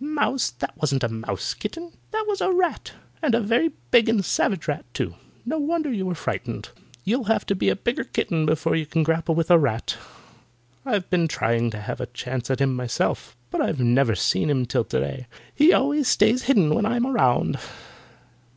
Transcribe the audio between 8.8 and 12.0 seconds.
can grapple with a rat. I've been trying to have